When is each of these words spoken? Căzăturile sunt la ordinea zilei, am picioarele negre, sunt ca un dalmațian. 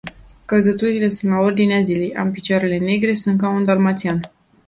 Căzăturile 0.45 1.09
sunt 1.11 1.31
la 1.31 1.37
ordinea 1.39 1.81
zilei, 1.81 2.15
am 2.15 2.31
picioarele 2.31 2.77
negre, 2.77 3.13
sunt 3.13 3.39
ca 3.41 3.49
un 3.49 3.65
dalmațian. 3.65 4.19